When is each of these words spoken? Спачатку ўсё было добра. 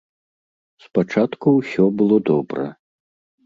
Спачатку 0.85 1.47
ўсё 1.59 1.87
было 2.01 2.21
добра. 2.33 2.69